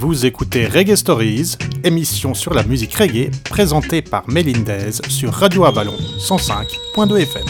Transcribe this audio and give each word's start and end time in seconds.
Vous 0.00 0.26
écoutez 0.26 0.68
Reggae 0.68 0.94
Stories, 0.94 1.56
émission 1.82 2.32
sur 2.32 2.54
la 2.54 2.62
musique 2.62 2.94
reggae 2.94 3.32
présentée 3.50 4.00
par 4.00 4.22
Melindez 4.28 4.92
sur 5.08 5.32
Radio 5.32 5.64
Avalon 5.64 5.96
105.2 6.20 7.22
FM. 7.22 7.42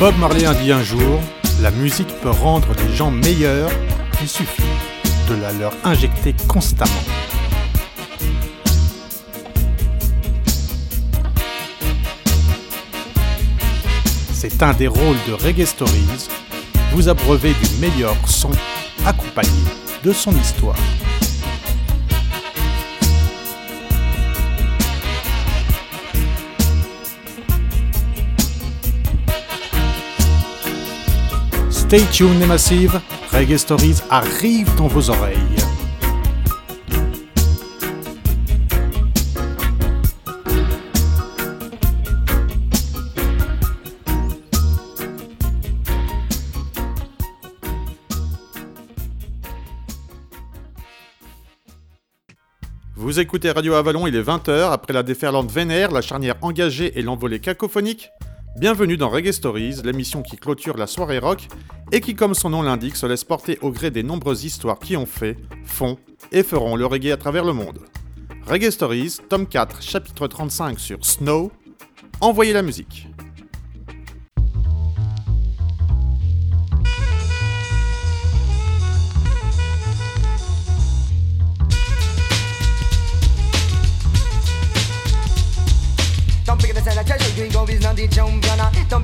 Bob 0.00 0.18
Marley 0.18 0.44
a 0.44 0.54
dit 0.54 0.72
un 0.72 0.82
jour, 0.82 1.20
la 1.62 1.70
musique 1.70 2.08
peut 2.20 2.30
rendre 2.30 2.66
les 2.76 2.94
gens 2.96 3.12
meilleurs, 3.12 3.70
il 4.20 4.28
suffit 4.28 4.62
de 5.28 5.34
la 5.34 5.52
leur 5.52 5.72
injecter 5.84 6.34
constamment. 6.48 6.92
C'est 14.32 14.62
un 14.62 14.72
des 14.74 14.88
rôles 14.88 15.16
de 15.26 15.32
Reggae 15.32 15.64
Stories, 15.64 16.28
vous 16.92 17.08
abreuver 17.08 17.54
du 17.54 17.80
meilleur 17.80 18.14
son 18.26 18.50
accompagné 19.06 19.50
de 20.02 20.12
son 20.12 20.32
histoire. 20.36 20.76
Stay 31.70 32.02
tuned 32.10 32.40
les 32.40 32.46
massives, 32.46 33.00
Reggae 33.34 33.58
Stories 33.58 33.96
arrive 34.10 34.72
dans 34.76 34.86
vos 34.86 35.10
oreilles. 35.10 35.36
Vous 52.94 53.18
écoutez 53.18 53.50
Radio 53.50 53.74
Avalon, 53.74 54.06
il 54.06 54.14
est 54.14 54.22
20h, 54.22 54.70
après 54.70 54.92
la 54.92 55.02
déferlante 55.02 55.50
vénère, 55.50 55.90
la 55.90 56.02
charnière 56.02 56.36
engagée 56.40 56.96
et 56.96 57.02
l'envolée 57.02 57.40
cacophonique. 57.40 58.10
Bienvenue 58.56 58.96
dans 58.96 59.08
Reggae 59.08 59.32
Stories, 59.32 59.82
l'émission 59.82 60.22
qui 60.22 60.36
clôture 60.36 60.76
la 60.76 60.86
soirée 60.86 61.18
rock 61.18 61.48
et 61.90 62.00
qui, 62.00 62.14
comme 62.14 62.34
son 62.34 62.50
nom 62.50 62.62
l'indique, 62.62 62.94
se 62.94 63.04
laisse 63.04 63.24
porter 63.24 63.58
au 63.62 63.72
gré 63.72 63.90
des 63.90 64.04
nombreuses 64.04 64.44
histoires 64.44 64.78
qui 64.78 64.96
ont 64.96 65.06
fait, 65.06 65.36
font 65.64 65.98
et 66.30 66.44
feront 66.44 66.76
le 66.76 66.86
reggae 66.86 67.10
à 67.10 67.16
travers 67.16 67.44
le 67.44 67.52
monde. 67.52 67.80
Reggae 68.46 68.70
Stories, 68.70 69.18
tome 69.28 69.48
4, 69.48 69.82
chapitre 69.82 70.28
35 70.28 70.78
sur 70.78 71.04
Snow. 71.04 71.50
Envoyez 72.20 72.52
la 72.52 72.62
musique. 72.62 73.08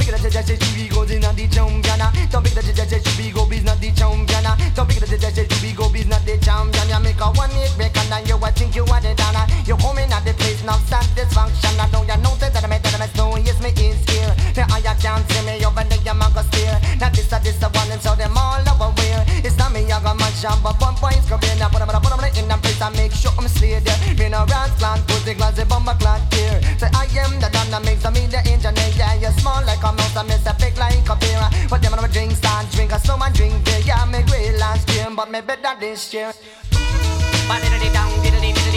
It 0.08 0.14
up, 0.14 0.22
say 0.22 0.42
that 0.42 0.62
you 0.76 0.90
go 0.90 1.02
business 1.02 1.34
the 1.34 1.48
champion. 1.48 1.98
Don't 2.30 2.42
pick 2.44 2.52
it 2.52 2.58
up, 2.58 2.64
say 2.64 2.74
that 2.74 3.18
you 3.18 3.32
go 3.32 3.46
business 3.46 3.78
the 3.78 3.90
champion. 3.92 4.44
Don't 4.74 4.88
pick 4.88 4.96
it 4.96 5.02
up, 5.02 5.08
say 5.08 5.18
that 5.18 5.62
you 5.62 5.74
go 5.74 5.88
business 5.90 6.24
the 6.24 6.38
champion. 6.38 6.88
You 6.88 7.00
make 7.00 7.20
a 7.20 7.26
one 7.32 7.50
hit 7.50 7.72
break 7.76 7.96
and 7.96 8.28
you 8.28 8.36
a 8.36 8.50
think 8.52 8.74
you 8.76 8.84
are 8.84 9.00
the 9.00 9.14
donna. 9.14 9.46
You 9.66 9.76
come 9.76 9.98
in 9.98 10.12
at 10.12 10.24
the 10.24 10.34
place 10.34 10.62
now 10.64 10.78
satisfaction. 10.86 11.80
I 11.80 11.88
know 11.90 12.02
you 12.02 12.16
notice 12.22 12.50
that 12.50 12.64
I 12.64 12.68
made 12.68 12.89
that 13.00 13.08
I 13.08 13.16
know 13.16 13.36
yes 13.40 13.56
me 13.64 13.72
is 13.80 13.96
here. 14.12 14.34
Now 14.56 14.68
I 14.76 14.80
can't 15.00 15.24
see 15.32 15.42
me 15.48 15.64
over 15.64 15.84
there, 15.88 15.98
you 16.04 16.14
man 16.14 16.32
go 16.36 16.44
steer. 16.52 16.76
Now 17.00 17.08
this 17.08 17.32
a 17.32 17.40
this 17.40 17.56
a 17.64 17.68
one 17.72 17.88
and 17.88 18.00
so 18.00 18.14
them 18.14 18.36
all 18.36 18.60
over 18.60 18.92
where. 19.00 19.24
It's 19.40 19.56
not 19.56 19.72
me, 19.72 19.88
I 19.88 19.96
got 20.04 20.20
my 20.20 20.28
job, 20.36 20.60
but 20.62 20.76
one 20.80 20.94
point's 21.00 21.24
come 21.28 21.40
in. 21.48 21.62
I 21.64 21.68
put 21.72 21.80
them 21.80 21.88
put 21.88 22.12
them 22.12 22.20
in 22.20 22.50
a 22.52 22.56
place 22.60 22.80
I 22.80 22.92
make 22.92 23.12
sure 23.16 23.32
I'm 23.40 23.48
slay 23.48 23.80
there. 23.80 23.96
Me 24.20 24.28
no 24.28 24.44
rats 24.44 24.76
plant, 24.76 25.00
put 25.08 25.24
the 25.24 25.34
glass, 25.34 25.56
the 25.56 25.64
bomber 25.64 25.96
clock 25.96 26.20
here. 26.32 26.60
Say 26.76 26.92
I 26.92 27.08
am 27.24 27.40
the 27.40 27.48
donna 27.48 27.80
makes 27.80 28.04
me 28.04 28.28
the 28.28 28.44
engineer. 28.44 28.92
Yeah, 28.96 29.16
you 29.16 29.32
small 29.40 29.64
like 29.64 29.80
a 29.80 29.90
mouse, 29.96 30.16
I 30.16 30.22
miss 30.28 30.44
a 30.44 30.52
big 30.60 30.76
like 30.76 31.08
a 31.08 31.16
beer. 31.16 31.40
But 31.72 31.80
them 31.80 31.96
on 31.96 32.04
my 32.04 32.08
drink 32.08 32.36
stand, 32.36 32.68
drink 32.70 32.92
a 32.92 33.00
slow 33.00 33.16
man 33.16 33.32
drink 33.32 33.64
beer. 33.64 33.80
Yeah, 33.88 34.04
me 34.04 34.20
great 34.28 34.60
last 34.60 34.84
year, 34.92 35.08
but 35.08 35.30
me 35.32 35.40
better 35.40 35.72
this 35.80 36.12
year. 36.12 36.32
Diddle-dee-ding. 36.70 37.48
Ba-da-da-dee, 37.48 37.88
diddle-dee, 38.20 38.52
me 38.52 38.70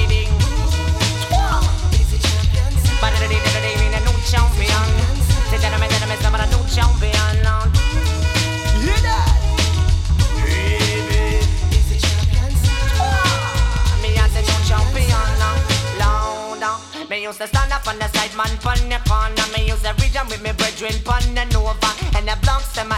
the 3.24 3.28
new 3.28 3.53
champion. 4.30 4.88
Say 5.50 5.58
that 5.58 5.74
I'm 5.74 5.84
a- 5.84 5.88
that 5.88 6.02
I'm 6.04 6.12
a- 6.12 6.22
that 6.38 6.50
new 6.52 6.64
champion. 6.76 7.36
Hear 8.84 9.00
that? 9.08 9.30
Me 14.02 14.10
a 14.36 14.42
new 14.42 14.60
champion 14.68 15.30
now, 15.40 15.56
louder. 16.00 16.76
Me 17.10 17.24
used 17.24 17.40
to 17.40 17.48
stand 17.48 17.72
up 17.72 17.88
on 17.88 17.98
the 18.00 18.08
side, 18.14 18.34
man, 18.36 18.58
pon 18.64 18.78
the 18.90 19.00
corner. 19.10 19.48
Me 19.56 19.68
used 19.68 19.84
to 19.84 19.94
with 20.30 20.42
me 20.42 20.52
brethren, 20.52 20.96
the 21.36 21.46
Nova. 21.54 21.90
And 22.16 22.28
the 22.28 22.36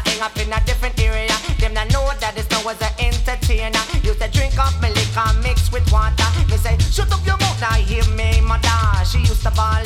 hang 0.06 0.22
up 0.22 0.38
in 0.38 0.52
a 0.54 0.60
different 0.66 1.00
area. 1.00 1.36
Them 1.60 1.74
not 1.74 1.90
know 1.92 2.10
that 2.20 2.36
this 2.36 2.50
no 2.52 2.62
was 2.64 2.82
entertainer. 3.00 3.84
Used 4.04 4.22
to 4.22 4.28
drink 4.30 4.58
up 4.58 4.74
me 4.82 4.90
liquor 4.90 5.34
mixed 5.44 5.72
with 5.72 5.90
water. 5.92 6.30
Me 6.50 6.58
say, 6.58 6.78
shut 6.92 7.12
up 7.12 7.26
your 7.26 7.38
mouth, 7.38 7.60
now 7.62 7.74
hear 7.74 8.06
me, 8.16 8.42
mother. 8.42 9.06
She 9.06 9.20
used 9.20 9.44
to 9.44 9.52
ball 9.52 9.85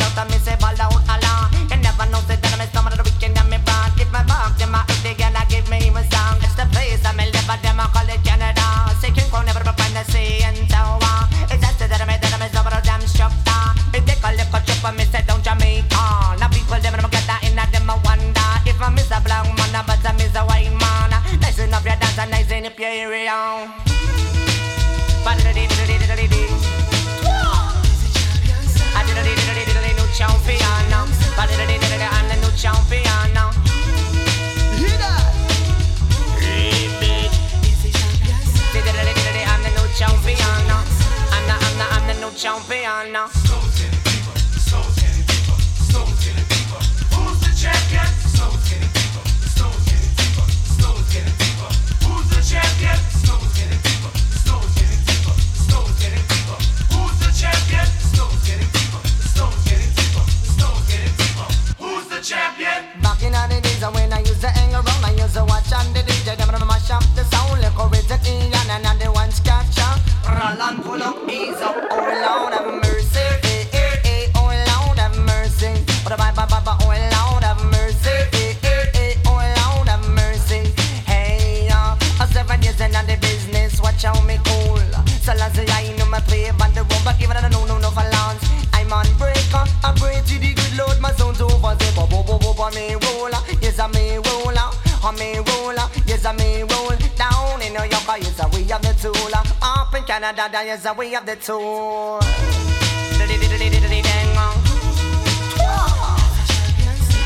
me 95.19 95.35
rule, 95.35 95.75
yes 96.07 96.25
I 96.25 96.31
me 96.33 96.63
rule. 96.63 96.95
Down 97.19 97.61
in 97.61 97.73
New 97.73 97.83
York, 97.83 98.07
yes 98.23 98.39
I 98.39 98.47
we 98.55 98.63
have 98.71 98.81
the 98.81 98.93
tool. 98.95 99.35
Up 99.61 99.93
in 99.93 100.03
Canada, 100.03 100.49
yes 100.51 100.85
I 100.85 100.93
we 100.93 101.11
have 101.11 101.25
the 101.25 101.35
tool. 101.35 102.19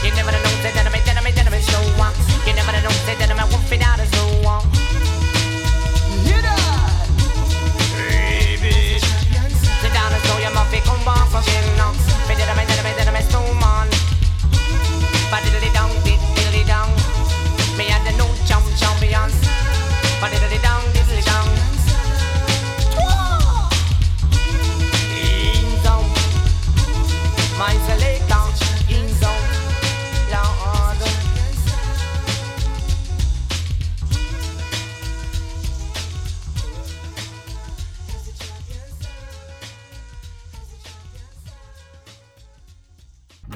You 0.03 0.11
never 0.11 0.31
know 0.31 0.41
that 0.63 0.75
I'm 0.75 0.87
a, 0.87 0.91
me, 0.91 0.99
I'm 1.07 1.17
a, 1.17 1.21
me, 1.23 1.31
I'm 1.31 1.47
a 1.47 1.51
me, 1.53 1.61
You 2.45 2.53
never 2.55 2.73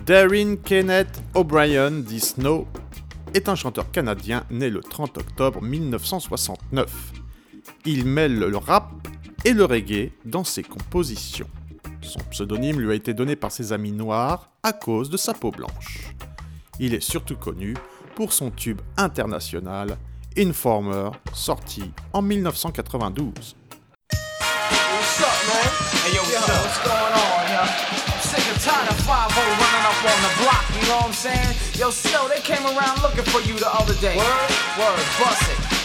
Darren 0.07 0.55
Kenneth 0.63 1.21
O'Brien, 1.35 1.91
dit 1.91 2.21
Snow, 2.21 2.65
est 3.33 3.49
un 3.49 3.55
chanteur 3.55 3.91
canadien 3.91 4.45
né 4.49 4.69
le 4.69 4.79
30 4.79 5.17
octobre 5.17 5.61
1969. 5.61 7.11
Il 7.85 8.05
mêle 8.05 8.39
le 8.39 8.55
rap 8.55 8.89
et 9.43 9.51
le 9.51 9.65
reggae 9.65 10.13
dans 10.23 10.45
ses 10.45 10.63
compositions. 10.63 11.49
Son 12.01 12.21
pseudonyme 12.31 12.79
lui 12.79 12.91
a 12.91 12.93
été 12.93 13.13
donné 13.13 13.35
par 13.35 13.51
ses 13.51 13.73
amis 13.73 13.91
noirs 13.91 14.49
à 14.63 14.71
cause 14.71 15.09
de 15.09 15.17
sa 15.17 15.33
peau 15.33 15.51
blanche. 15.51 16.13
Il 16.79 16.93
est 16.93 17.03
surtout 17.03 17.35
connu 17.35 17.73
pour 18.15 18.31
son 18.31 18.49
tube 18.49 18.79
international 18.95 19.97
Informer, 20.37 21.09
sorti 21.33 21.91
en 22.13 22.21
1992. 22.21 23.57
What's 25.47 25.63
man? 25.63 26.03
Hey, 26.03 26.11
yo, 26.11 26.21
what's, 26.27 26.49
up? 26.49 26.59
what's 26.59 26.79
going 26.83 27.13
on, 27.15 27.47
yo? 27.47 27.63
I'm 27.63 28.19
sick 28.19 28.43
and 28.51 28.59
tired 28.59 28.89
of 28.91 28.99
5 28.99 29.07
running 29.07 29.85
up 29.87 29.95
on 30.03 30.19
the 30.19 30.31
block, 30.43 30.65
you 30.75 30.83
know 30.89 30.97
what 30.97 31.05
I'm 31.07 31.13
saying? 31.13 31.55
Yo, 31.79 31.89
Snow, 31.89 32.27
they 32.27 32.41
came 32.41 32.65
around 32.65 33.01
looking 33.01 33.23
for 33.23 33.39
you 33.39 33.55
the 33.55 33.71
other 33.71 33.95
day. 33.95 34.17
Word? 34.17 34.51
Word, 34.75 34.99
bust 35.15 35.47
it. 35.47 35.77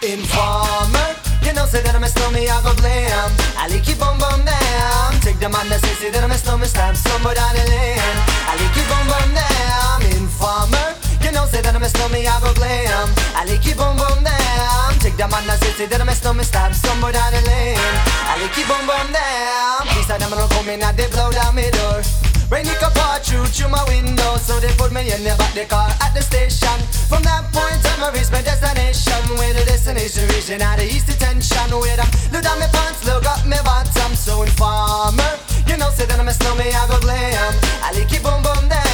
Informer, 0.00 1.12
you 1.44 1.52
know 1.52 1.66
say 1.66 1.82
that 1.82 1.92
I'm 1.94 2.04
a 2.04 2.08
snowman, 2.08 2.48
I 2.48 2.62
go 2.64 2.72
blam. 2.80 3.30
I 3.58 3.68
like 3.68 3.84
keep 3.84 4.00
on 4.00 4.18
bum 4.18 4.46
down. 4.46 5.20
Take 5.20 5.38
the 5.40 5.50
man 5.50 5.68
that 5.68 5.80
say 5.84 5.92
say 6.00 6.10
that 6.10 6.24
I'm 6.24 6.30
a 6.30 6.38
snowman, 6.38 6.68
stab 6.68 6.96
somewhere 6.96 7.34
down 7.34 7.54
the 7.54 7.68
lane. 7.68 7.87
That 12.24 12.42
I'm 12.42 12.42
a 12.42 12.46
go 12.46 12.54
glam. 12.54 13.08
I 13.34 13.44
like 13.44 13.62
keep 13.62 13.78
on 13.80 13.96
bum 13.96 14.24
down. 14.24 14.98
Take 14.98 15.16
the 15.16 15.28
man 15.28 15.46
that 15.46 15.60
say 15.60 15.86
that 15.86 16.00
a 16.00 16.14
snowman, 16.14 16.44
stab 16.44 16.74
somewhere 16.74 17.12
down 17.12 17.32
the 17.32 17.42
lane. 17.46 17.78
I 18.26 18.38
like 18.40 18.52
keep 18.54 18.70
on 18.70 18.82
bum 18.86 19.12
down. 19.12 19.86
These 19.94 20.10
are 20.10 20.18
them 20.18 20.30
don't 20.30 20.50
come 20.50 20.68
in 20.68 20.82
and 20.82 20.96
they 20.96 21.06
blow 21.10 21.30
down 21.30 21.54
my 21.54 21.70
door. 21.70 22.02
Rain 22.48 22.64
it 22.64 22.80
can 22.80 22.90
pour 22.96 23.20
through 23.20 23.44
through 23.52 23.68
my 23.68 23.84
window, 23.92 24.40
so 24.40 24.56
they 24.58 24.72
put 24.80 24.90
me 24.90 25.04
in 25.12 25.20
the 25.20 25.36
back 25.36 25.52
the 25.52 25.68
car 25.68 25.92
at 26.00 26.16
the 26.16 26.22
station. 26.24 26.80
From 27.06 27.22
that 27.28 27.44
point 27.52 27.84
on, 27.92 28.08
I 28.08 28.10
reached 28.16 28.32
my 28.32 28.40
destination. 28.40 29.20
Where 29.36 29.52
the 29.52 29.68
destination 29.68 30.24
region 30.32 30.62
out 30.62 30.80
of 30.80 30.88
east 30.88 31.06
detention. 31.06 31.68
Where 31.76 32.00
I 32.00 32.08
look 32.32 32.42
down 32.42 32.58
my 32.58 32.68
pants, 32.72 33.04
look 33.04 33.26
up 33.28 33.44
my 33.44 33.60
bottom. 33.62 34.16
So 34.16 34.42
informer, 34.42 35.32
you 35.68 35.76
know, 35.76 35.92
say 35.92 36.08
that 36.08 36.16
I'm 36.18 36.28
a 36.28 36.32
snowman, 36.32 36.72
I 36.72 36.88
go 36.88 36.98
glam. 37.04 37.52
I 37.84 37.92
like 37.92 38.08
it 38.08 38.22
boom 38.24 38.40
boom 38.40 38.64
down. 38.66 38.87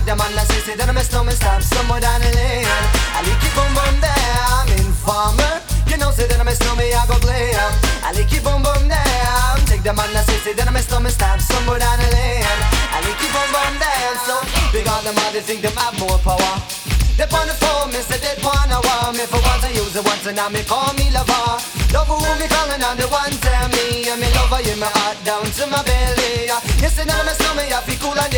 Take 0.00 0.16
the 0.16 0.16
man 0.16 0.32
that 0.32 0.48
say, 0.48 0.64
say 0.64 0.76
that 0.80 0.88
I'm 0.88 0.96
a 0.96 1.04
snowman, 1.04 1.36
stop 1.36 1.60
somewhere 1.60 2.00
down 2.00 2.24
the 2.24 2.32
lane. 2.32 2.64
I 2.64 3.20
like 3.20 3.36
it 3.36 3.52
boom 3.52 3.68
boom 3.76 4.00
down. 4.00 4.64
Informer. 4.80 5.60
You 5.92 6.00
know, 6.00 6.08
say 6.08 6.24
that 6.24 6.40
I'm 6.40 6.48
a 6.48 6.56
snowman, 6.56 6.88
I 6.88 7.04
go 7.04 7.20
play 7.20 7.52
glam. 7.52 7.72
I 8.00 8.16
like 8.16 8.32
it 8.32 8.40
boom 8.40 8.64
boom 8.64 8.88
down. 8.88 9.60
Take 9.68 9.84
the 9.84 9.92
man 9.92 10.08
that 10.16 10.24
say, 10.24 10.40
say 10.40 10.52
that 10.56 10.64
I'm 10.64 10.72
a 10.72 10.80
snowman, 10.80 11.12
stop 11.12 11.36
somewhere 11.36 11.84
down 11.84 12.00
the 12.00 12.08
lane. 12.16 12.48
I 12.96 13.04
like 13.04 13.20
it 13.20 13.28
boom 13.28 13.48
boom 13.52 13.74
down. 13.76 14.16
So 14.24 14.40
big 14.72 14.88
on 14.88 15.04
them, 15.04 15.20
all 15.20 15.32
they 15.36 15.44
think 15.44 15.60
them 15.60 15.76
have 15.76 15.92
more 16.00 16.16
power. 16.24 16.48
They 17.20 17.28
on 17.36 17.44
the 17.44 17.52
phone, 17.60 17.92
me 17.92 18.00
say 18.00 18.16
they 18.16 18.32
wanna 18.40 18.80
want 18.80 19.20
me 19.20 19.28
for 19.28 19.36
once 19.44 19.60
I 19.60 19.76
use 19.76 19.92
it 19.92 20.00
once 20.00 20.24
and 20.24 20.40
now 20.40 20.48
me 20.48 20.64
call 20.64 20.88
me 20.96 21.12
lover. 21.12 21.60
Love 21.92 22.08
who 22.08 22.16
me 22.40 22.48
calling 22.48 22.80
on 22.80 22.96
the 22.96 23.04
one 23.12 23.36
tell 23.44 23.68
me 23.76 24.08
and 24.08 24.16
me 24.16 24.32
lover 24.32 24.64
in 24.64 24.80
my 24.80 24.88
heart 24.88 25.20
down 25.28 25.44
to 25.44 25.68
my 25.68 25.84
belly. 25.84 26.48
You 26.80 26.88
say 26.88 27.04
that 27.04 27.20
I'm 27.20 27.28
a 27.28 27.36
snowman, 27.36 27.68
I 27.76 27.84
feel 27.84 28.00
cool 28.00 28.16
and 28.16 28.29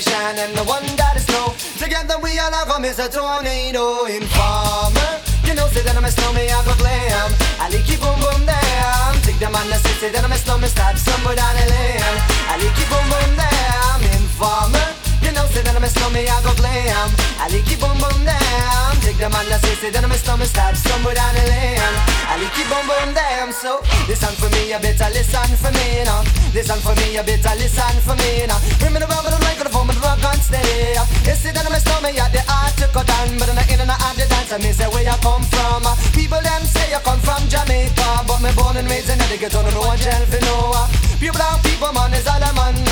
Shine 0.00 0.38
and 0.38 0.56
the 0.56 0.64
one 0.64 0.88
that 0.96 1.20
is 1.20 1.26
snow. 1.28 1.52
Together 1.76 2.16
we 2.24 2.38
all 2.40 2.50
have 2.50 2.66
come 2.66 2.84
as 2.86 2.98
a 2.98 3.12
tornado 3.12 4.08
informer. 4.08 5.20
You 5.44 5.52
know, 5.52 5.68
say 5.68 5.84
that 5.84 5.92
I'm 5.92 6.04
a 6.04 6.10
snowman, 6.10 6.48
I 6.48 6.64
go 6.64 6.72
glam. 6.80 7.28
I 7.60 7.68
like 7.68 7.84
it 7.84 8.00
boom 8.00 8.16
boom 8.24 8.40
down. 8.48 9.12
Take 9.20 9.36
the 9.36 9.52
man 9.52 9.68
that 9.68 9.84
say, 9.84 10.08
that 10.08 10.24
I'm 10.24 10.32
a 10.32 10.38
snowman, 10.40 10.70
stop 10.72 10.96
somewhere 10.96 11.36
down 11.36 11.52
the 11.60 11.68
lane. 11.68 12.00
I 12.48 12.56
like 12.56 12.72
it 12.72 12.88
boom 12.88 13.04
boom 13.04 13.36
down. 13.36 14.00
Informer. 14.16 14.88
You 15.20 15.36
know, 15.36 15.44
say 15.52 15.60
that 15.60 15.76
I'm 15.76 15.84
a 15.84 15.88
snowman, 15.92 16.24
I 16.24 16.40
go 16.40 16.56
glam. 16.56 17.12
I 17.36 17.52
like 17.52 17.68
it 17.68 17.76
boom 17.76 17.92
boom 18.00 18.24
down. 18.24 18.91
Take 19.22 19.30
the 19.30 19.38
man 19.38 19.46
that 19.54 19.62
a 19.62 20.18
snowman, 20.18 20.50
stop 20.50 20.74
somewhere 20.74 21.14
down 21.14 21.30
the 21.38 21.46
lane. 21.46 21.78
I 22.26 22.42
like 22.42 22.58
it 22.58 22.66
boom 22.66 22.82
boom 22.90 23.14
down. 23.14 23.54
So 23.54 23.78
listen 24.10 24.34
for 24.34 24.50
me, 24.50 24.74
you 24.74 24.82
better 24.82 25.06
listen 25.14 25.46
for 25.62 25.70
me 25.70 26.02
now. 26.02 26.26
Listen 26.50 26.82
for 26.82 26.90
me, 26.98 27.14
you 27.14 27.22
better 27.22 27.54
listen 27.54 28.02
for 28.02 28.18
me 28.18 28.50
now. 28.50 28.58
Bring 28.82 28.90
me 28.90 28.98
the 28.98 29.06
rubber, 29.06 29.30
the 29.30 29.38
mic, 29.46 29.62
the 29.62 29.70
phone, 29.70 29.86
the 29.86 29.94
rock 30.02 30.18
and 30.26 30.42
stay. 30.42 30.98
You 31.22 31.38
say 31.38 31.54
that 31.54 31.62
I'm 31.62 31.70
a 31.70 31.78
snowman, 31.78 32.18
yeah, 32.18 32.34
the 32.34 32.42
art 32.50 32.74
to 32.82 32.90
cut 32.90 33.06
down, 33.06 33.38
but 33.38 33.46
in 33.46 33.54
the 33.54 33.62
in 33.70 33.78
and 33.86 33.94
out 33.94 34.14
the 34.18 34.26
dance, 34.26 34.50
I 34.50 34.58
me 34.58 34.74
say 34.74 34.90
where 34.90 35.06
you 35.06 35.14
come 35.22 35.46
from. 35.54 35.86
People 36.18 36.42
them 36.42 36.66
say 36.66 36.90
you 36.90 36.98
come 37.06 37.22
from 37.22 37.46
Jamaica, 37.46 38.26
but 38.26 38.42
me 38.42 38.50
born 38.58 38.74
and 38.74 38.90
raised 38.90 39.06
in 39.06 39.22
the 39.22 39.38
ghetto, 39.38 39.62
no 39.62 39.86
one 39.86 40.02
tell 40.02 40.26
for 40.26 40.42
no. 40.50 40.74
Pure 41.22 41.38
brown 41.38 41.62
people, 41.62 41.94
man, 41.94 42.10
is 42.18 42.26
all 42.26 42.42
I'm 42.42 42.58
on 42.58 42.74
my 42.74 42.91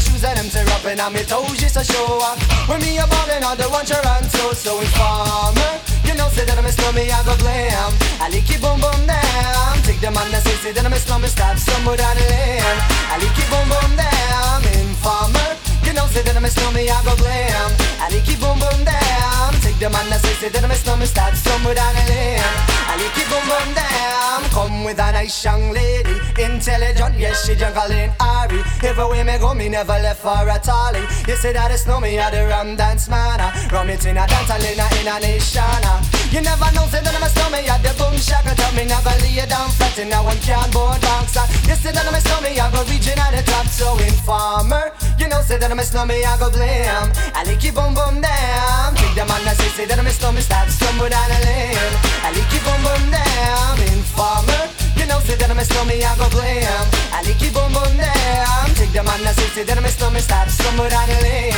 shoes 0.00 0.24
and 0.24 0.36
them 0.38 0.48
tear 0.48 0.66
up 0.72 0.84
and 0.84 1.00
I'm 1.00 1.14
toes 1.28 1.60
just 1.60 1.76
a 1.76 1.84
show. 1.84 2.18
When 2.66 2.80
me 2.80 2.98
a 2.98 3.06
ballin' 3.06 3.44
on 3.44 3.56
the 3.56 3.68
one 3.68 3.84
Toronto, 3.84 4.52
so 4.56 4.80
informer. 4.80 5.72
You 6.08 6.14
know, 6.16 6.28
say 6.32 6.44
that 6.48 6.56
I'm 6.58 6.66
a 6.66 6.72
slummy, 6.72 7.12
I 7.12 7.20
go 7.22 7.36
glam. 7.36 7.92
I 8.18 8.32
like 8.32 8.48
it 8.48 8.60
boom 8.60 8.80
boom 8.80 9.00
down. 9.06 9.76
Take 9.84 10.00
the 10.00 10.10
man 10.10 10.26
that 10.32 10.42
say, 10.42 10.56
say 10.64 10.72
that 10.72 10.84
I'm 10.84 10.92
a 10.92 10.98
slummy, 10.98 11.28
stop 11.28 11.56
somewhere 11.56 11.96
down 11.96 12.16
the 12.16 12.24
lane. 12.24 12.78
I 13.12 13.20
like 13.20 13.36
it 13.36 13.48
boom 13.52 13.68
boom 13.68 13.92
down. 14.00 14.58
Informer. 14.80 15.60
You 15.84 15.92
know, 15.92 16.06
say 16.06 16.22
that 16.22 16.36
I'm 16.36 16.44
a 16.44 16.50
snowman, 16.50 16.88
I 16.88 17.02
go 17.04 17.16
glam. 17.16 17.70
I 18.00 18.08
like 18.12 18.28
it 18.28 18.38
boom 18.40 18.58
boom 18.58 18.84
down. 18.84 19.52
Take 19.60 19.78
the 19.78 19.90
man 19.90 20.08
that 20.10 20.20
say, 20.22 20.34
say 20.34 20.48
that 20.48 20.62
I'm 20.64 20.70
a 20.70 20.74
snowman, 20.74 21.06
start 21.06 21.34
somewhere 21.34 21.74
down 21.74 21.94
the 21.94 22.04
lane. 22.12 22.79
I 23.00 23.04
like 23.04 23.16
it 23.16 23.28
boom 23.32 23.72
down. 23.72 24.42
Come 24.52 24.84
with 24.84 24.98
a 25.00 25.12
nice 25.12 25.42
young 25.42 25.72
lady, 25.72 26.20
intelligent, 26.36 27.16
yes 27.16 27.46
she 27.46 27.54
juggling 27.54 28.12
Ari. 28.20 28.60
Everywhere 28.84 29.24
me 29.24 29.38
go, 29.38 29.54
me 29.54 29.70
never 29.70 29.96
left 30.04 30.20
for 30.20 30.36
a 30.36 30.58
tally. 30.60 31.00
You 31.26 31.36
say 31.36 31.54
that 31.54 31.70
it's 31.70 31.88
snowman, 31.88 32.12
you're 32.12 32.30
the 32.30 32.44
rum 32.44 32.76
dance 32.76 33.08
man. 33.08 33.40
Uh. 33.40 33.56
Rum 33.72 33.88
it 33.88 34.04
in 34.04 34.18
a 34.18 34.26
dance, 34.28 34.52
in 34.52 34.76
a 34.76 34.84
in 35.00 35.08
a 35.08 35.16
nation. 35.16 35.64
Uh. 35.64 36.04
You 36.28 36.44
never 36.44 36.68
know, 36.76 36.84
say 36.92 37.00
that 37.00 37.16
I'm 37.16 37.24
a 37.24 37.30
snowman, 37.32 37.64
you're 37.64 37.80
the 37.80 37.96
boom 37.96 38.20
shaka. 38.20 38.52
Tell 38.52 38.72
me 38.76 38.84
never 38.84 39.16
lay 39.24 39.48
down 39.48 39.72
flat 39.80 39.96
in 39.96 40.12
a 40.12 40.20
one 40.20 40.36
cardboard 40.44 41.00
box. 41.00 41.40
Uh. 41.40 41.48
You 41.64 41.80
say 41.80 41.96
that 41.96 42.04
I'm 42.04 42.12
a 42.12 42.20
snowman, 42.20 42.52
I 42.52 42.68
go 42.68 42.84
reaching 42.84 43.16
at 43.16 43.32
the 43.32 43.40
top, 43.48 43.64
so 43.64 43.96
informer. 43.96 44.92
You 45.16 45.32
know, 45.32 45.40
say 45.40 45.56
that 45.56 45.72
I'm 45.72 45.80
a 45.80 45.84
snowman, 45.88 46.20
I 46.20 46.36
go 46.36 46.52
glam. 46.52 47.08
I 47.32 47.48
like 47.48 47.64
it 47.64 47.72
boom 47.72 47.96
boom 47.96 48.20
down. 48.20 48.92
Take 48.92 49.16
the 49.16 49.24
man 49.24 49.40
that 49.48 49.56
say, 49.56 49.72
say 49.72 49.84
that 49.88 49.96
I'm 49.96 50.04
a 50.04 50.12
snowman, 50.12 50.44
stop, 50.44 50.68
stumble 50.68 51.08
down 51.08 51.28
the 51.32 51.40
lane. 51.48 51.96
I 52.24 52.32
it 52.36 52.59
boom 52.70 52.82
boom 52.86 53.10
down. 53.10 53.74
Informer. 53.90 54.62
You 54.96 55.06
know, 55.06 55.18
say 55.26 55.36
that 55.36 55.50
I'm 55.50 55.58
a 55.58 55.64
snowman, 55.64 56.02
I 56.02 56.14
go 56.18 56.28
glam. 56.30 56.86
I 57.10 57.22
like 57.26 57.42
it 57.42 57.52
boom 57.54 57.72
boom 57.74 57.92
down. 57.98 58.66
Take 58.78 58.92
the 58.92 59.02
man 59.02 59.20
that 59.26 59.34
say, 59.34 59.48
say 59.54 59.64
that 59.64 59.76
I'm 59.76 59.84
a 59.84 59.88
snowman, 59.90 60.22
start 60.22 60.48
stumble 60.50 60.88
down 60.88 61.08
the 61.08 61.18
lane. 61.26 61.54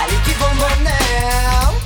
I 0.00 0.04
like 0.10 0.26
it 0.26 0.36
boom 0.40 0.56
boom 0.58 0.80
down. 0.84 1.85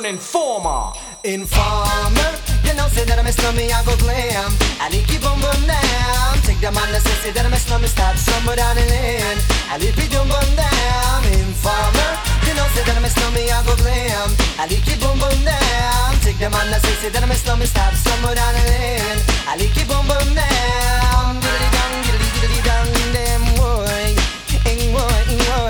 Turn 0.00 0.14
informer. 0.14 0.92
Informer, 1.24 2.32
you 2.64 2.72
know, 2.74 2.88
say 2.88 3.04
that 3.04 3.18
I'm 3.18 3.26
a 3.26 3.32
snowman, 3.32 3.68
I 3.68 3.84
go 3.84 3.92
glam. 4.00 4.48
I 4.80 4.88
like 4.88 5.04
it 5.04 5.20
boom 5.20 5.36
boom 5.36 5.60
down. 5.68 6.32
Take 6.40 6.60
the 6.64 6.72
man 6.72 6.88
say, 6.96 7.16
say 7.20 7.30
that 7.32 7.44
I'm 7.44 7.52
a 7.52 7.60
snowman, 7.60 7.88
stop 7.88 8.16
somewhere 8.16 8.56
down 8.56 8.76
the 8.76 8.84
lane. 8.88 9.38
I 9.68 9.76
like 9.76 9.92
it 9.92 10.08
boom 10.08 10.28
boom 10.32 10.48
down. 10.56 11.20
Informer, 11.36 12.10
you 12.48 12.54
know, 12.56 12.64
say 12.72 12.84
that 12.88 12.96
I'm 12.96 13.04
a 13.04 13.10
snowman, 13.12 13.52
I 13.52 13.60
go 13.68 13.76
glam. 13.76 14.28
I 14.56 14.64
like 14.64 14.88
it 14.88 14.96
boom 15.00 15.20
boom 15.20 15.38
down. 15.44 16.16
Take 16.24 16.40
the 16.40 16.48
man 16.48 16.72
say, 16.80 16.94
say 17.04 17.10
that 17.12 17.20
I'm 17.20 17.30
a 17.30 17.36
snowman, 17.36 17.68
stop 17.68 17.92
somewhere 17.92 18.34
down 18.34 18.52
the 18.56 18.64
lane. 18.72 19.20
I 19.44 19.60
like 19.60 19.76
it 19.76 19.84
boom 19.84 20.04
boom 20.08 20.28
down. 20.32 21.36
Diddly 21.44 21.68
dong, 21.76 21.94
diddly 22.08 22.28
diddly 22.40 22.60
dong, 22.64 22.88
damn 23.12 23.44
boy, 23.60 24.16
ing 24.64 24.82
boy, 24.96 25.20
ing 25.28 25.44
boy. 25.44 25.69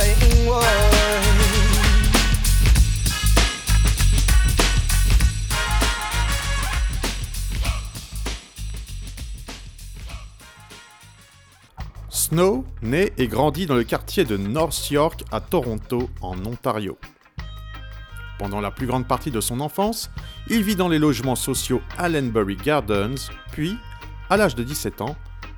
Snow 12.41 12.65
naît 12.81 13.13
et 13.19 13.29
grandit 13.29 13.67
dans 13.67 13.75
le 13.75 13.85
quartier 13.85 14.25
de 14.25 14.39
North 14.39 14.89
York 14.91 15.25
à 15.31 15.43
Toronto, 15.43 16.09
en 16.23 16.43
Ontario. 16.47 16.97
Pendant 18.39 18.63
la 18.63 18.71
plus 18.71 18.87
grande 18.87 19.07
partie 19.07 19.31
de 19.31 19.43
son 19.43 19.61
enfance, 19.61 20.11
il 20.49 20.63
vit 20.63 20.75
dans 20.75 20.89
les 20.89 20.99
logements 20.99 21.37
sociaux 21.37 21.83
Allenbury 21.99 22.57
Gardens, 22.57 23.29
puis, 23.53 23.77
à 24.31 24.39
l'âge 24.39 24.55
de 24.55 24.63
17 24.63 25.03
ans, 25.03 25.17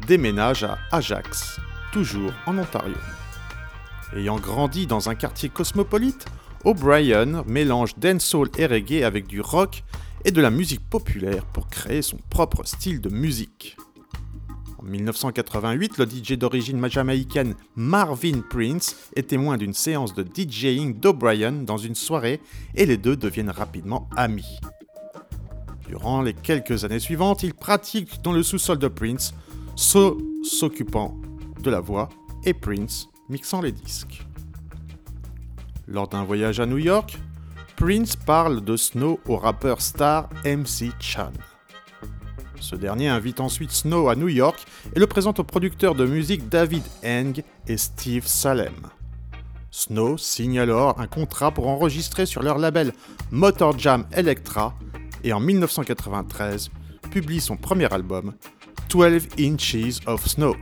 déménage 0.09 0.65
à 0.65 0.77
Ajax, 0.91 1.61
toujours 1.93 2.33
en 2.47 2.59
Ontario. 2.59 2.97
Ayant 4.17 4.41
grandi 4.41 4.89
dans 4.89 5.09
un 5.09 5.15
quartier 5.15 5.51
cosmopolite, 5.51 6.27
O'Brien 6.65 7.45
mélange 7.47 7.95
dancehall 7.97 8.49
et 8.59 8.67
reggae 8.67 9.05
avec 9.05 9.29
du 9.29 9.41
rock 9.41 9.85
et 10.25 10.33
de 10.33 10.41
la 10.41 10.51
musique 10.51 10.91
populaire 10.91 11.45
pour 11.45 11.69
créer 11.69 12.03
son 12.03 12.19
propre 12.29 12.65
style 12.65 13.01
de 13.01 13.09
musique. 13.09 13.77
En 14.83 14.87
1988, 14.87 15.99
le 15.99 16.07
DJ 16.07 16.33
d'origine 16.33 16.85
jamaïcaine 16.89 17.55
Marvin 17.77 18.41
Prince 18.51 18.97
est 19.15 19.29
témoin 19.29 19.57
d'une 19.57 19.75
séance 19.75 20.13
de 20.13 20.25
DJing 20.25 20.99
d'O'Brien 20.99 21.53
dans 21.53 21.77
une 21.77 21.95
soirée 21.95 22.41
et 22.75 22.85
les 22.85 22.97
deux 22.97 23.17
deviennent 23.17 23.51
rapidement 23.51 24.09
amis. 24.17 24.59
Durant 25.89 26.23
les 26.23 26.35
quelques 26.35 26.85
années 26.85 26.99
suivantes, 26.99 27.45
il 27.45 27.55
pratique 27.55 28.23
dans 28.23 28.33
le 28.33 28.43
sous-sol 28.43 28.79
de 28.79 28.89
Prince, 28.89 29.35
So 29.77 30.19
s'occupant 30.43 31.17
de 31.63 31.71
la 31.71 31.81
voix 31.81 32.09
et 32.45 32.53
Prince 32.53 33.09
mixant 33.29 33.61
les 33.61 33.73
disques. 33.73 34.27
Lors 35.87 36.09
d'un 36.09 36.25
voyage 36.25 36.59
à 36.59 36.67
New 36.67 36.79
York, 36.79 37.19
Prince 37.77 38.17
parle 38.17 38.63
de 38.63 38.77
Snow 38.77 39.21
au 39.29 39.37
rappeur 39.37 39.81
star 39.81 40.29
MC 40.45 40.91
Chan. 40.99 41.33
Ce 42.63 42.77
dernier 42.77 43.09
invite 43.09 43.41
ensuite 43.41 43.73
Snow 43.73 44.09
à 44.09 44.15
New 44.15 44.29
York 44.29 44.65
et 44.95 45.01
le 45.01 45.09
présente 45.09 45.41
aux 45.41 45.45
producteurs 45.45 45.97
de 45.97 46.07
musique 46.07 46.49
David 46.49 46.85
Eng 47.05 47.43
et 47.67 47.77
Steve 47.77 48.25
Salem. 48.29 48.87
Snow 49.73 50.17
signe 50.17 50.61
alors 50.61 51.01
un 51.01 51.09
contrat 51.09 51.51
pour 51.51 51.67
enregistrer 51.67 52.25
sur 52.25 52.41
leur 52.41 52.59
label 52.59 52.93
Motor 53.33 53.77
Jam 53.77 54.07
Electra 54.13 54.75
et 55.25 55.33
en 55.33 55.41
1993 55.41 56.71
publie 57.11 57.41
son 57.41 57.57
premier 57.57 57.93
album, 57.93 58.33
12 58.91 59.27
Inches 59.41 59.99
of 60.07 60.25
Snow. 60.25 60.55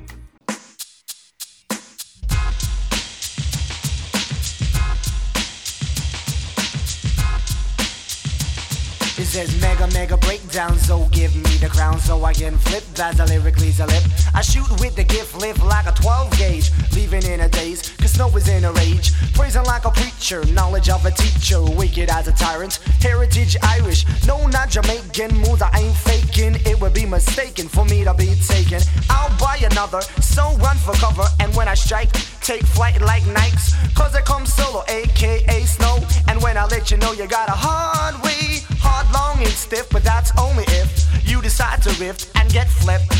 Says 9.30 9.60
mega, 9.60 9.86
mega 9.92 10.16
breakdown, 10.16 10.76
so 10.76 11.06
give 11.12 11.32
me 11.36 11.56
the 11.58 11.68
crown 11.68 12.00
so 12.00 12.24
I 12.24 12.32
can 12.32 12.58
flip 12.58 12.82
as 12.98 13.16
the 13.16 13.26
lyrically 13.26 13.72
a 13.78 13.86
lip. 13.86 14.02
I 14.34 14.40
shoot 14.40 14.68
with 14.80 14.96
the 14.96 15.04
gift, 15.04 15.36
live 15.36 15.62
like 15.62 15.86
a 15.86 15.92
12 15.92 16.36
gauge, 16.36 16.72
leaving 16.96 17.22
in 17.22 17.38
a 17.38 17.48
daze, 17.48 17.90
cause 17.90 18.10
snow 18.10 18.26
is 18.36 18.48
in 18.48 18.64
a 18.64 18.72
rage. 18.72 19.12
Praising 19.34 19.62
like 19.62 19.84
a 19.84 19.92
preacher, 19.92 20.44
knowledge 20.46 20.88
of 20.88 21.06
a 21.06 21.12
teacher, 21.12 21.62
wicked 21.62 22.10
as 22.10 22.26
a 22.26 22.32
tyrant. 22.32 22.80
Heritage 23.00 23.56
Irish, 23.62 24.04
no, 24.26 24.48
not 24.48 24.68
Jamaican, 24.68 25.32
moves 25.36 25.62
I 25.62 25.70
ain't 25.78 25.96
faking. 25.96 26.56
It 26.66 26.80
would 26.80 26.92
be 26.92 27.06
mistaken 27.06 27.68
for 27.68 27.84
me 27.84 28.02
to 28.02 28.12
be 28.14 28.34
taken. 28.48 28.80
I'll 29.08 29.30
buy 29.38 29.58
another, 29.62 30.00
so 30.20 30.56
run 30.56 30.76
for 30.76 30.94
cover, 30.94 31.26
and 31.38 31.54
when 31.54 31.68
I 31.68 31.74
strike, 31.74 32.10
take 32.40 32.62
flight 32.62 33.00
like 33.00 33.22
Nikes, 33.22 33.94
cause 33.94 34.12
I 34.16 34.22
come 34.22 34.44
solo, 34.44 34.82
aka 34.88 35.60
snow. 35.66 36.00
And 36.26 36.42
when 36.42 36.56
I 36.56 36.64
let 36.66 36.90
you 36.90 36.96
know 36.96 37.12
you 37.12 37.28
got 37.28 37.48
a 37.48 37.54
hard 37.54 38.20
way, 38.24 38.66
hard, 38.80 39.06
long, 39.12 39.38
and 39.38 39.52
stiff, 39.52 39.88
but 39.90 40.02
that's 40.02 40.32
only 40.38 40.64
if 40.68 40.88
you 41.28 41.40
decide 41.42 41.82
to 41.82 41.90
rift 42.00 42.30
and 42.34 42.50
get 42.52 42.68
flipped. 42.68 43.12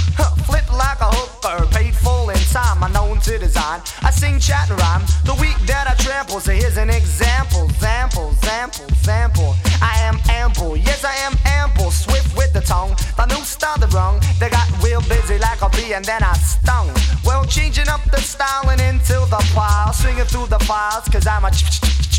Flip 0.46 0.66
like 0.72 1.00
a 1.00 1.10
hooker, 1.12 1.66
paid 1.70 1.94
full 1.94 2.30
in 2.30 2.38
time, 2.50 2.82
I'm 2.82 2.92
known 2.92 3.20
to 3.20 3.38
design. 3.38 3.80
I 4.02 4.10
sing, 4.10 4.38
chat, 4.38 4.70
and 4.70 4.80
rhyme. 4.80 5.02
The 5.24 5.34
week 5.40 5.58
that 5.66 5.86
I 5.86 5.94
trample, 5.94 6.40
so 6.40 6.52
here's 6.52 6.76
an 6.76 6.90
example. 6.90 7.68
Sample, 7.78 8.32
sample, 8.42 8.88
sample. 9.02 9.54
I 9.80 9.94
am 10.00 10.18
ample, 10.28 10.76
yes, 10.76 11.04
I 11.04 11.14
am 11.26 11.34
ample. 11.46 11.90
Swift 11.90 12.36
with 12.36 12.52
the 12.52 12.60
tongue, 12.60 12.94
the 13.16 13.26
new 13.26 13.42
started 13.44 13.92
wrong. 13.94 14.20
They 14.38 14.50
got 14.50 14.68
real 14.82 15.00
busy 15.02 15.38
like 15.38 15.62
a 15.62 15.68
bee, 15.70 15.94
and 15.94 16.04
then 16.04 16.22
I 16.22 16.32
stung. 16.34 16.90
Well, 17.24 17.44
changing 17.44 17.88
up 17.88 18.02
the 18.10 18.20
style 18.20 18.68
and 18.70 18.80
into 18.80 19.14
the 19.30 19.42
pile, 19.54 19.92
swinging 19.92 20.24
through 20.24 20.46
the 20.46 20.58
files, 20.60 21.04
cause 21.08 21.26
I'm 21.26 21.44
a 21.44 21.52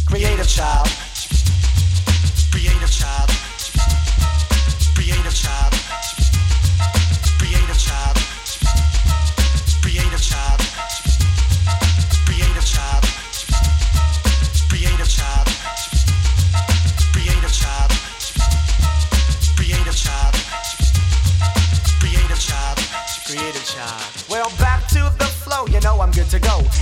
creative 0.07 0.48
child. 0.48 0.88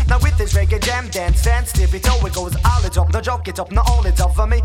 Now 0.09 0.17
with 0.19 0.37
this 0.37 0.53
reggae 0.53 0.81
jam 0.81 1.07
dance, 1.09 1.43
dance, 1.43 1.71
tip 1.71 1.93
it 1.93 2.09
over, 2.09 2.27
it 2.27 2.33
goes 2.33 2.55
all 2.65 2.83
it 2.83 2.97
up, 2.97 3.13
no 3.13 3.21
joke 3.21 3.47
it 3.47 3.59
up, 3.59 3.71
no 3.71 3.81
all 3.87 4.05
it 4.05 4.19
up 4.19 4.33
me. 4.47 4.61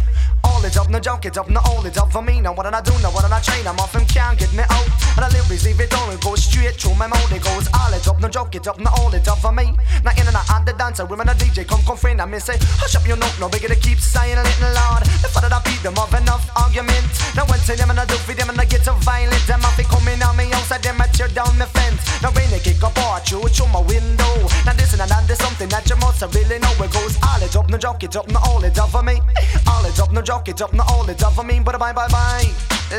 All 0.64 0.70
it 0.70 0.78
up, 0.78 0.88
no 0.88 0.98
joke 0.98 1.26
it 1.26 1.36
up, 1.36 1.50
no 1.50 1.60
all 1.68 1.84
it 1.84 1.98
up 1.98 2.10
for 2.10 2.22
me. 2.22 2.40
Now 2.40 2.54
what 2.54 2.64
did 2.64 2.72
I 2.72 2.80
do, 2.80 2.96
now 3.04 3.12
what 3.12 3.20
did 3.20 3.32
I 3.32 3.40
train? 3.44 3.66
I'm 3.68 3.76
off 3.76 3.94
and 3.96 4.08
can't 4.08 4.38
get 4.38 4.48
me 4.56 4.64
out. 4.64 4.88
And 5.12 5.20
I 5.20 5.28
lyrics 5.28 5.66
leave 5.66 5.78
it 5.78 5.92
on, 5.92 6.08
it 6.08 6.24
goes 6.24 6.42
straight 6.42 6.80
through 6.80 6.94
my 6.94 7.06
mouth. 7.06 7.28
It 7.28 7.44
goes 7.44 7.68
all 7.76 7.92
it 7.92 8.08
up, 8.08 8.18
no 8.18 8.30
joke 8.32 8.54
it 8.54 8.66
up, 8.66 8.80
no 8.80 8.88
all 8.96 9.12
it 9.12 9.28
up 9.28 9.44
for 9.44 9.52
me. 9.52 9.76
Now 10.08 10.16
in 10.16 10.24
and 10.24 10.32
out 10.32 10.48
on 10.48 10.64
the 10.64 10.72
dancer, 10.72 11.04
women 11.04 11.28
a 11.28 11.34
DJ 11.36 11.68
come 11.68 11.84
come 11.84 11.98
friend, 11.98 12.16
I 12.16 12.24
me 12.24 12.40
say, 12.40 12.56
hush 12.80 12.96
up 12.96 13.06
your 13.06 13.18
note, 13.18 13.36
no 13.38 13.50
bigger 13.50 13.68
to 13.68 13.76
keep 13.76 14.00
saying 14.00 14.38
a 14.38 14.42
little 14.42 14.72
loud. 14.72 15.04
The 15.20 15.28
father 15.28 15.52
that 15.52 15.68
beat 15.68 15.84
them 15.84 16.00
of 16.00 16.08
enough 16.16 16.48
argument. 16.56 17.12
Now 17.36 17.44
when 17.44 17.60
say 17.60 17.76
them 17.76 17.90
and 17.92 18.00
I 18.00 18.06
do 18.08 18.16
for 18.24 18.32
them 18.32 18.48
and 18.48 18.56
I 18.56 18.64
get 18.64 18.88
so 18.88 18.96
violent, 19.04 19.44
them 19.44 19.60
off 19.68 19.76
it 19.76 19.84
coming 19.92 20.22
on 20.24 20.32
me 20.32 20.48
outside 20.56 20.80
them 20.80 20.96
I 20.96 21.12
tear 21.12 21.28
down 21.28 21.60
my 21.60 21.68
fence. 21.68 22.00
Now 22.24 22.32
rain 22.32 22.48
they 22.48 22.64
kick 22.64 22.80
up 22.80 22.96
or 23.04 23.20
through 23.20 23.52
through 23.52 23.68
my 23.68 23.84
window. 23.84 24.32
Now 24.64 24.72
this 24.72 24.96
and 24.96 25.04
that, 25.04 25.28
there's 25.28 25.44
something 25.44 25.68
that 25.68 25.84
you 25.92 26.00
must 26.00 26.24
really 26.32 26.56
know. 26.56 26.72
It 26.80 26.88
goes 26.88 27.20
all 27.20 27.42
it 27.44 27.52
up, 27.52 27.68
no 27.68 27.76
joke 27.76 28.00
it 28.00 28.16
up, 28.16 28.32
no 28.32 28.40
all 28.48 28.64
it 28.64 28.80
up 28.80 28.88
for 28.88 29.04
me. 29.04 29.20
All 29.68 29.84
it 29.84 30.00
up, 30.00 30.08
no 30.08 30.24
joke 30.24 30.48
it 30.54 30.62
up, 30.62 30.72
no 30.72 30.84
all 30.88 31.08
it 31.08 31.22
up 31.22 31.32
for 31.32 31.42
me. 31.42 31.60
But 31.60 31.74
a 31.74 31.78
bye 31.78 31.92
bye 31.92 32.08
bye, 32.08 32.48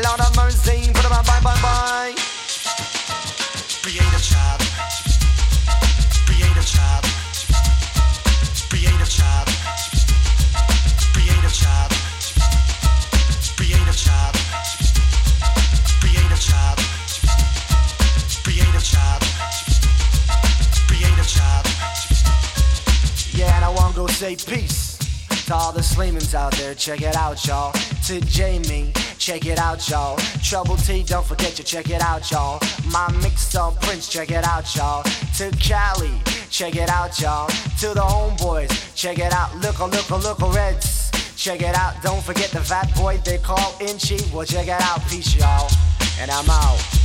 Lord 0.04 0.20
of 0.20 0.36
mercy. 0.36 0.90
But 0.92 1.08
bye 1.08 1.22
bye 1.22 1.40
bye 1.42 1.62
bye. 1.62 2.14
Creative 3.82 4.22
child. 4.22 4.65
To 25.46 25.54
all 25.54 25.72
the 25.72 25.80
Sleemans 25.80 26.34
out 26.34 26.52
there. 26.54 26.74
Check 26.74 27.02
it 27.02 27.16
out, 27.16 27.46
y'all. 27.46 27.72
To 28.06 28.20
Jamie, 28.22 28.92
check 29.18 29.46
it 29.46 29.58
out, 29.58 29.88
y'all. 29.88 30.16
Trouble 30.42 30.76
T, 30.76 31.04
don't 31.04 31.24
forget 31.24 31.52
to 31.52 31.62
check 31.62 31.88
it 31.88 32.02
out, 32.02 32.30
y'all. 32.30 32.60
My 32.90 33.10
mix 33.22 33.54
up 33.54 33.80
Prince, 33.80 34.08
check 34.08 34.30
it 34.30 34.44
out, 34.44 34.74
y'all. 34.74 35.04
To 35.38 35.50
Cali, 35.58 36.10
check 36.50 36.74
it 36.74 36.90
out, 36.90 37.20
y'all. 37.20 37.48
To 37.80 37.94
the 37.94 38.00
homeboys, 38.00 38.70
check 38.96 39.18
it 39.18 39.32
out. 39.32 39.54
Look, 39.56 39.78
look, 39.78 40.10
look, 40.10 40.54
Reds. 40.54 41.10
Check 41.36 41.62
it 41.62 41.76
out, 41.76 42.02
don't 42.02 42.22
forget 42.22 42.50
the 42.50 42.60
fat 42.60 42.92
boy 42.96 43.18
they 43.24 43.38
call 43.38 43.76
Inchy. 43.80 44.18
Well, 44.34 44.46
check 44.46 44.66
it 44.66 44.80
out, 44.80 45.00
peace, 45.08 45.36
y'all. 45.36 45.70
And 46.18 46.30
I'm 46.30 46.48
out. 46.50 46.95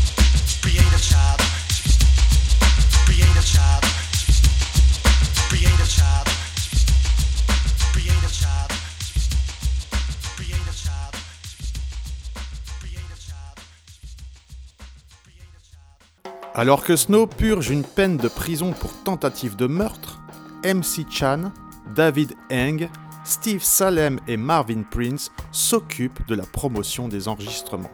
Alors 16.62 16.84
que 16.84 16.96
Snow 16.96 17.26
purge 17.26 17.72
une 17.72 17.82
peine 17.82 18.18
de 18.18 18.28
prison 18.28 18.72
pour 18.72 18.94
tentative 19.02 19.56
de 19.56 19.66
meurtre, 19.66 20.22
MC 20.64 21.08
Chan, 21.10 21.52
David 21.96 22.36
Eng, 22.52 22.88
Steve 23.24 23.64
Salem 23.64 24.20
et 24.28 24.38
Marvin 24.38 24.84
Prince 24.84 25.32
s'occupent 25.52 26.24
de 26.28 26.36
la 26.36 26.44
promotion 26.44 27.08
des 27.08 27.28
enregistrements. 27.28 27.90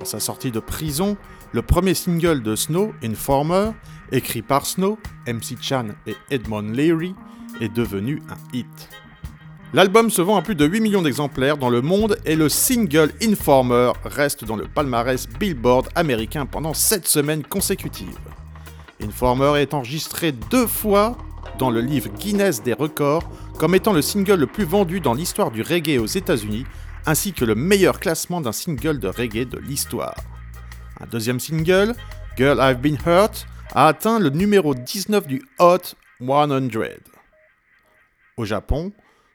À 0.00 0.06
sa 0.06 0.20
sortie 0.20 0.50
de 0.50 0.58
prison, 0.58 1.18
le 1.52 1.60
premier 1.60 1.92
single 1.92 2.42
de 2.42 2.56
Snow, 2.56 2.94
Informer, 3.04 3.72
écrit 4.10 4.40
par 4.40 4.64
Snow, 4.64 4.98
MC 5.26 5.60
Chan 5.60 5.88
et 6.06 6.16
Edmond 6.30 6.72
Leary, 6.72 7.14
est 7.60 7.68
devenu 7.68 8.22
un 8.30 8.56
hit. 8.56 8.88
L'album 9.74 10.10
se 10.10 10.20
vend 10.20 10.36
à 10.36 10.42
plus 10.42 10.54
de 10.54 10.66
8 10.66 10.80
millions 10.80 11.00
d'exemplaires 11.00 11.56
dans 11.56 11.70
le 11.70 11.80
monde 11.80 12.18
et 12.26 12.36
le 12.36 12.50
single 12.50 13.10
Informer 13.22 13.92
reste 14.04 14.44
dans 14.44 14.56
le 14.56 14.68
palmarès 14.68 15.26
Billboard 15.26 15.88
américain 15.94 16.44
pendant 16.44 16.74
7 16.74 17.08
semaines 17.08 17.42
consécutives. 17.42 18.18
Informer 19.02 19.62
est 19.62 19.72
enregistré 19.72 20.32
deux 20.32 20.66
fois 20.66 21.16
dans 21.58 21.70
le 21.70 21.80
livre 21.80 22.10
Guinness 22.10 22.62
des 22.62 22.74
records 22.74 23.26
comme 23.58 23.74
étant 23.74 23.94
le 23.94 24.02
single 24.02 24.40
le 24.40 24.46
plus 24.46 24.64
vendu 24.64 25.00
dans 25.00 25.14
l'histoire 25.14 25.50
du 25.50 25.62
reggae 25.62 25.98
aux 25.98 26.06
États-Unis, 26.06 26.66
ainsi 27.06 27.32
que 27.32 27.46
le 27.46 27.54
meilleur 27.54 27.98
classement 27.98 28.42
d'un 28.42 28.52
single 28.52 28.98
de 28.98 29.08
reggae 29.08 29.48
de 29.48 29.58
l'histoire. 29.58 30.16
Un 31.00 31.06
deuxième 31.06 31.40
single, 31.40 31.94
Girl 32.36 32.58
I've 32.60 32.80
Been 32.80 32.98
Hurt, 33.06 33.46
a 33.74 33.86
atteint 33.86 34.18
le 34.18 34.28
numéro 34.28 34.74
19 34.74 35.26
du 35.26 35.42
Hot 35.58 35.94
100. 36.20 36.60
Au 38.36 38.44
Japon, 38.44 38.92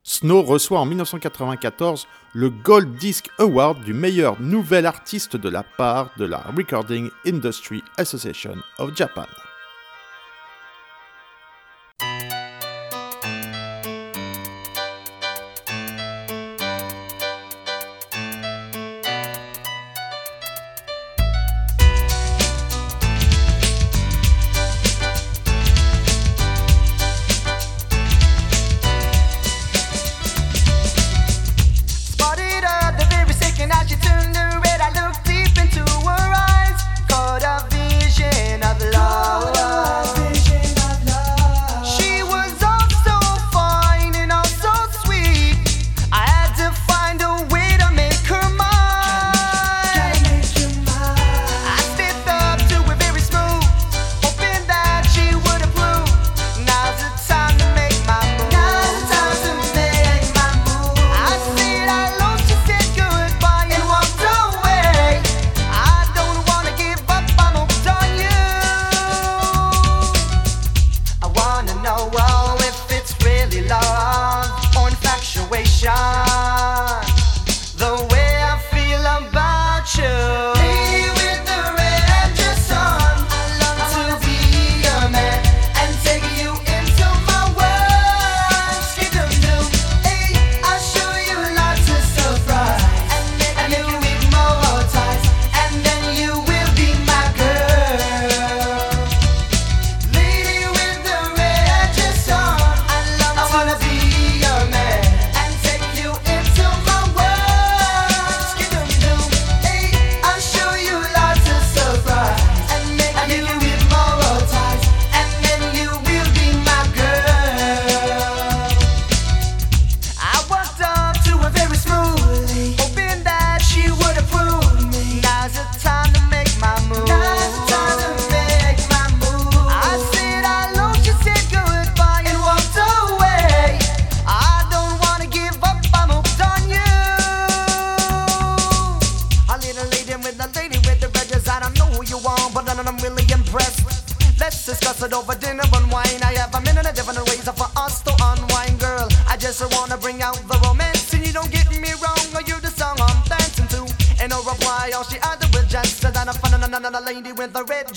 Snow 0.10 0.42
reçoit 0.42 0.80
en 0.80 0.86
1994 0.86 2.08
le 2.32 2.50
Gold 2.50 2.96
Disc 2.96 3.28
Award 3.40 3.84
du 3.84 3.94
meilleur 3.94 4.40
nouvel 4.40 4.86
artiste 4.86 5.36
de 5.36 5.50
la 5.50 5.64
part 5.64 6.12
de 6.16 6.24
la 6.24 6.38
Recording 6.56 7.10
Industry 7.26 7.84
Association 7.98 8.56
of 8.80 8.96
Japan. 8.96 9.28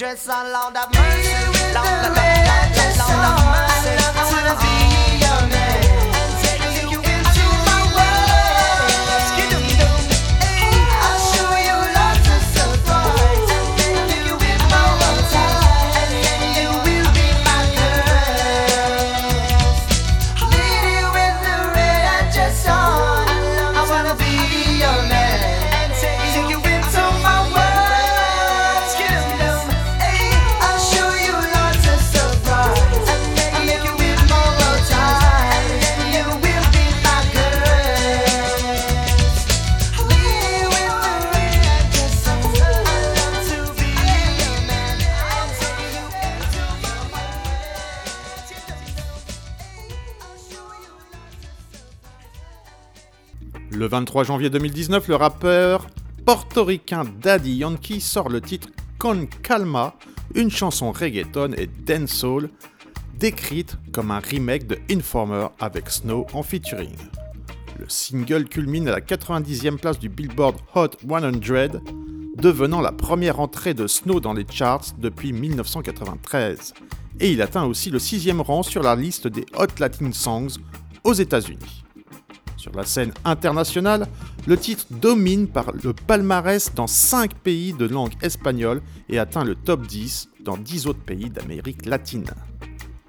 Le 0.01 0.17
23 53.91 54.23
janvier 54.23 54.51
2019, 54.51 55.09
le 55.09 55.17
rappeur 55.17 55.89
portoricain 56.25 57.03
Daddy 57.21 57.57
Yankee 57.57 58.01
sort 58.01 58.29
le 58.29 58.41
titre 58.41 58.69
Con 58.99 59.27
Calma, 59.43 59.97
une 60.37 60.49
chanson 60.49 60.93
reggaeton 60.93 61.55
et 61.57 61.67
dancehall 61.67 62.51
décrite 63.19 63.77
comme 63.93 64.13
un 64.13 64.21
remake 64.21 64.69
de 64.69 64.79
Informer 64.93 65.49
avec 65.59 65.91
Snow 65.91 66.25
en 66.33 66.45
featuring. 66.45 66.95
Le 67.81 67.87
single 67.89 68.45
culmine 68.45 68.87
à 68.87 68.93
la 68.93 69.01
90e 69.01 69.77
place 69.77 69.99
du 69.99 70.09
Billboard 70.09 70.59
Hot 70.77 70.91
100, 71.01 71.81
devenant 72.37 72.81
la 72.81 72.93
première 72.93 73.41
entrée 73.41 73.75
de 73.75 73.89
Snow 73.89 74.21
dans 74.21 74.35
les 74.35 74.47
charts 74.49 74.95
depuis 74.99 75.33
1993. 75.33 76.75
Et 77.19 77.33
il 77.33 77.43
atteint 77.43 77.65
aussi 77.65 77.91
le 77.91 77.99
sixième 77.99 78.41
rang 78.41 78.63
sur 78.63 78.85
la 78.85 78.95
liste 78.95 79.27
des 79.27 79.47
Hot 79.59 79.81
Latin 79.81 80.13
Songs 80.13 80.59
aux 81.03 81.15
États-Unis. 81.15 81.80
Sur 82.61 82.73
la 82.77 82.85
scène 82.85 83.15
internationale, 83.25 84.07
le 84.47 84.55
titre 84.59 84.85
domine 84.91 85.49
par 85.49 85.73
le 85.73 85.95
palmarès 85.95 86.75
dans 86.75 86.87
5 86.87 87.33
pays 87.37 87.73
de 87.73 87.87
langue 87.87 88.13
espagnole 88.21 88.83
et 89.09 89.19
atteint 89.19 89.45
le 89.45 89.55
top 89.55 89.87
10 89.87 90.29
dans 90.45 90.59
10 90.59 90.87
autres 90.87 91.01
pays 91.01 91.31
d'Amérique 91.31 91.87
latine. 91.87 92.27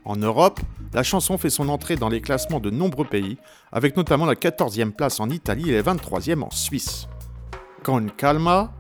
En 0.06 0.16
Europe, 0.16 0.62
la 0.94 1.04
chanson 1.04 1.38
fait 1.38 1.50
son 1.50 1.68
entrée 1.68 1.98
dans 1.98 2.08
les 2.08 2.22
classements 2.22 2.62
de 2.62 2.70
nombreux 2.70 3.04
pays, 3.04 3.38
avec 3.74 3.98
notamment 3.98 4.26
la 4.26 4.36
14e 4.36 4.92
place 4.92 5.20
en 5.20 5.30
Italie 5.30 5.70
et 5.70 5.74
la 5.74 5.96
23e 5.96 6.44
en 6.44 6.52
Suisse. 6.52 7.10
Con 7.84 8.08
Calma 8.16 8.72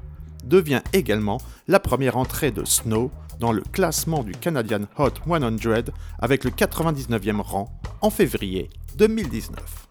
devient 0.45 0.83
également 0.93 1.39
la 1.67 1.81
première 1.81 2.15
entrée 2.15 2.51
de 2.51 2.63
Snow 2.63 3.11
dans 3.41 3.51
le 3.51 3.63
classement 3.73 4.23
du 4.23 4.31
Canadian 4.31 4.83
Hot 4.97 5.15
100 5.27 5.91
avec 6.19 6.45
le 6.45 6.51
99e 6.51 7.41
rang 7.41 7.77
en 7.99 8.09
février 8.09 8.69
2019. 8.95 9.90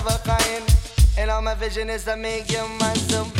of 0.00 0.06
a 0.06 0.18
kind. 0.26 0.64
And 1.18 1.30
all 1.30 1.42
my 1.42 1.54
vision 1.54 1.90
is 1.90 2.04
to 2.04 2.16
make 2.16 2.50
you 2.50 2.66
mine 2.80 2.96
someday. 2.96 3.39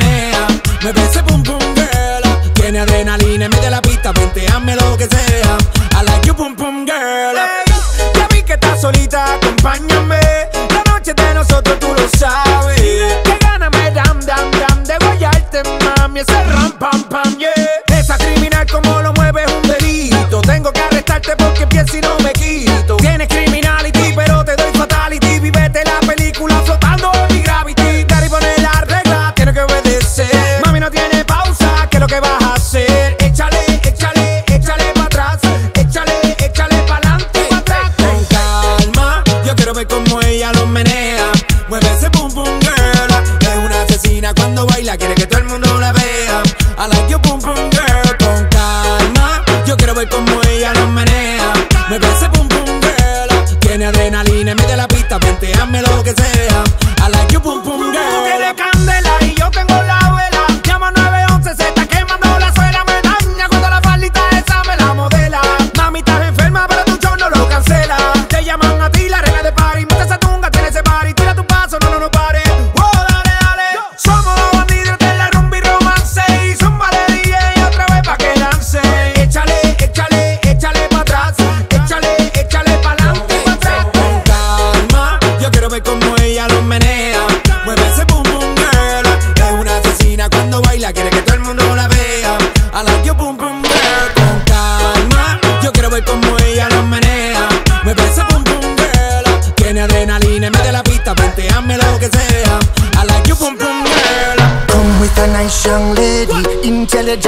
Me 0.83 0.89
ese 0.89 1.21
pum 1.21 1.43
pum 1.43 1.59
vela. 1.75 2.41
Tiene 2.55 2.79
adrenalina, 2.79 3.47
mete 3.49 3.69
la 3.69 3.81
pista, 3.83 4.11
lo 4.75 4.97
que 4.97 5.07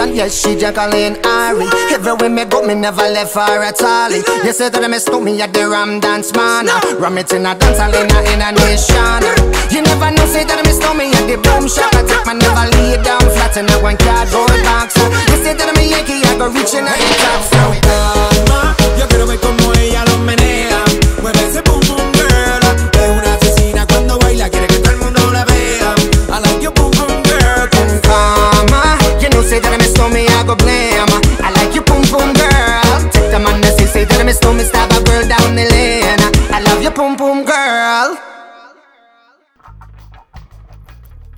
attraction, 0.04 0.16
yes, 0.16 0.42
she 0.42 0.56
Jacqueline 0.56 1.18
Ari. 1.26 1.68
Everywhere 1.92 2.30
me 2.30 2.46
go, 2.46 2.62
me 2.66 2.76
never 2.76 3.02
left 3.02 3.36
her 3.36 3.63
at 3.63 3.82
all. 3.82 4.12
You 4.12 4.54
say 4.54 4.70
that 4.70 4.84
I 4.84 4.88
me 4.88 5.00
stole 5.00 5.22
me 5.22 5.42
at 5.42 5.54
the 5.54 5.68
Ram 5.68 6.00
Dance 6.00 6.34
Man. 6.34 6.68
Ram 7.00 7.18
it 7.18 7.32
in 7.34 7.46
a 7.46 7.56
dance 7.56 7.80
hall 7.80 7.94
in 7.94 8.12
a, 8.12 8.52
nation. 8.52 9.24
You 9.72 9.82
never 9.82 10.12
know, 10.12 10.26
say 10.28 10.44
that 10.44 10.60
I 10.60 10.63
me 10.63 10.74
stole 10.74 10.96
me 10.96 11.12
at 11.13 11.26
the 11.28 11.38
Boom 11.38 11.68
Shop. 11.68 11.94
I 11.94 12.04
take 12.04 12.26
my 12.26 12.34
never 12.34 12.66
lay 12.78 13.02
down 13.04 13.24
flat 13.34 13.56
in 13.58 13.70
a 13.70 13.78
one 13.82 13.98
cardboard 13.98 14.60
box. 14.63 14.94
So 14.96 15.06
you 15.32 15.38
say 15.44 15.54
that 15.54 15.68
I'm 15.68 15.78
a 15.80 15.84
Yankee, 15.84 16.24
I 16.24 16.38
go 16.38 16.48
reaching 16.52 16.86
out 16.86 16.98
the 16.98 17.10
top. 17.24 17.42
So 17.48 17.62
it 17.72 17.88
on. 17.88 19.00
Yo 19.00 19.08
quiero 19.08 19.26
ver 19.28 19.39
como 19.39 19.74
ella 19.74 20.04
lo 20.06 20.18
menea. 20.20 20.43